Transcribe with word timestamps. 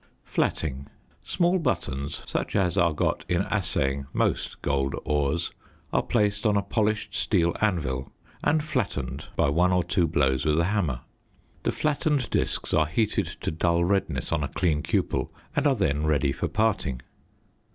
45.] 0.23 0.33
~Flatting.~ 0.33 0.87
Small 1.21 1.59
buttons, 1.59 2.23
such 2.25 2.55
as 2.55 2.75
are 2.75 2.91
got 2.91 3.23
in 3.29 3.43
assaying 3.51 4.07
most 4.13 4.59
gold 4.63 4.95
ores, 5.05 5.51
are 5.93 6.01
placed 6.01 6.43
on 6.43 6.57
a 6.57 6.63
polished 6.63 7.13
steel 7.13 7.55
anvil 7.61 8.11
and 8.43 8.63
flattened 8.63 9.27
by 9.35 9.47
one 9.47 9.71
or 9.71 9.83
two 9.83 10.07
blows 10.07 10.43
with 10.43 10.59
a 10.59 10.63
hammer. 10.65 11.01
The 11.61 11.71
flattened 11.71 12.31
discs 12.31 12.73
are 12.73 12.87
heated 12.87 13.27
to 13.41 13.51
dull 13.51 13.85
redness 13.85 14.31
on 14.31 14.43
a 14.43 14.47
clean 14.47 14.81
cupel 14.81 15.29
and 15.55 15.67
are 15.67 15.75
then 15.75 16.07
ready 16.07 16.31
for 16.31 16.47
parting. 16.47 17.03